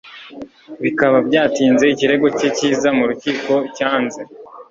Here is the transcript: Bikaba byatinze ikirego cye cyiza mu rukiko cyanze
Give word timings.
Bikaba 0.83 1.17
byatinze 1.27 1.83
ikirego 1.93 2.27
cye 2.37 2.49
cyiza 2.57 2.89
mu 2.97 3.03
rukiko 3.09 3.53
cyanze 3.77 4.21